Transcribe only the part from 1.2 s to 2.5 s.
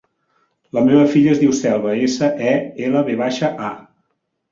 es diu Selva: essa,